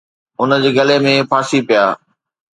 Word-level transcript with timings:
هن 0.39 0.49
جي 0.63 0.71
ڳلي 0.77 0.95
۾ 1.09 1.13
ڦاسي 1.31 1.59
پيا. 1.67 1.85